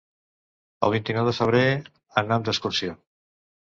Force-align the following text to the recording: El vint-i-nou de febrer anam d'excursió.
El 0.87 0.93
vint-i-nou 0.95 1.29
de 1.29 1.35
febrer 1.41 1.61
anam 2.25 2.49
d'excursió. 2.49 2.97